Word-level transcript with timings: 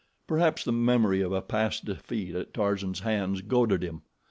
Perhaps 0.25 0.63
the 0.63 0.71
memory 0.71 1.21
of 1.21 1.31
a 1.31 1.43
past 1.43 1.85
defeat 1.85 2.33
at 2.33 2.55
Tarzan's 2.55 3.01
hands 3.01 3.41
goaded 3.41 3.83
him. 3.83 4.01